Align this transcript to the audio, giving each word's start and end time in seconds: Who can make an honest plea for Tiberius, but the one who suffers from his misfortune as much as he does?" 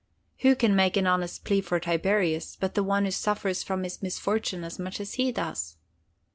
Who 0.39 0.55
can 0.55 0.75
make 0.75 0.97
an 0.97 1.05
honest 1.05 1.43
plea 1.43 1.61
for 1.61 1.79
Tiberius, 1.79 2.55
but 2.59 2.73
the 2.73 2.81
one 2.81 3.05
who 3.05 3.11
suffers 3.11 3.61
from 3.61 3.83
his 3.83 4.01
misfortune 4.01 4.63
as 4.63 4.79
much 4.79 4.99
as 4.99 5.13
he 5.13 5.31
does?" 5.31 5.77